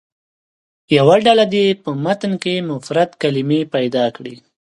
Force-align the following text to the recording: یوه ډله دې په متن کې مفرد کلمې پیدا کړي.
یوه 0.97 1.15
ډله 1.25 1.45
دې 1.53 1.65
په 1.83 1.89
متن 2.03 2.33
کې 2.43 2.53
مفرد 2.69 3.09
کلمې 3.21 3.61
پیدا 3.73 4.05
کړي. 4.15 4.35